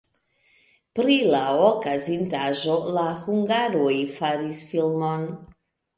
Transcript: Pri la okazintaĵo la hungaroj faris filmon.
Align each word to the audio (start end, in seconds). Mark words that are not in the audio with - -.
Pri 0.99 1.17
la 1.35 1.41
okazintaĵo 1.65 2.77
la 2.97 3.05
hungaroj 3.27 3.95
faris 4.19 4.65
filmon. 4.71 5.33